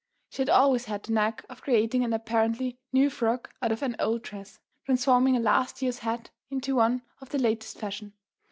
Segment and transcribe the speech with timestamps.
[0.31, 3.95] She had always had the knack of creating an apparently new frock out of an
[3.99, 8.13] old dress, transforming a last year's hat into one of the latest fashion.